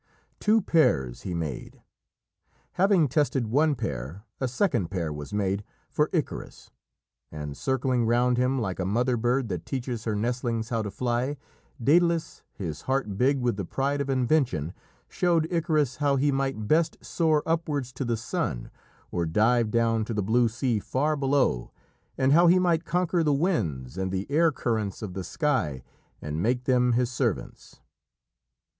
Two 0.39 0.63
pairs 0.63 1.21
he 1.21 1.35
made; 1.35 1.83
having 2.71 3.07
tested 3.07 3.45
one 3.45 3.75
pair, 3.75 4.23
a 4.39 4.47
second 4.47 4.89
pair 4.89 5.13
was 5.13 5.31
made 5.31 5.63
for 5.91 6.09
Icarus, 6.11 6.71
and, 7.31 7.55
circling 7.55 8.07
round 8.07 8.35
him 8.37 8.57
like 8.59 8.79
a 8.79 8.85
mother 8.87 9.15
bird 9.15 9.47
that 9.49 9.63
teaches 9.63 10.05
her 10.05 10.15
nestlings 10.15 10.69
how 10.69 10.81
to 10.81 10.89
fly, 10.89 11.37
Dædalus, 11.79 12.41
his 12.51 12.81
heart 12.89 13.15
big 13.15 13.41
with 13.41 13.57
the 13.57 13.63
pride 13.63 14.01
of 14.01 14.09
invention, 14.09 14.73
showed 15.07 15.45
Icarus 15.51 15.97
how 15.97 16.15
he 16.15 16.31
might 16.31 16.67
best 16.67 16.97
soar 17.05 17.43
upwards 17.45 17.93
to 17.93 18.03
the 18.03 18.17
sun 18.17 18.71
or 19.11 19.27
dive 19.27 19.69
down 19.69 20.03
to 20.05 20.15
the 20.15 20.23
blue 20.23 20.49
sea 20.49 20.79
far 20.79 21.15
below, 21.15 21.69
and 22.17 22.31
how 22.33 22.47
he 22.47 22.57
might 22.57 22.85
conquer 22.85 23.21
the 23.23 23.33
winds 23.35 23.99
and 23.99 24.11
the 24.11 24.25
air 24.31 24.51
currents 24.51 25.03
of 25.03 25.13
the 25.13 25.23
sky 25.23 25.83
and 26.23 26.41
make 26.41 26.63
them 26.63 26.93
his 26.93 27.11
servants. 27.11 27.81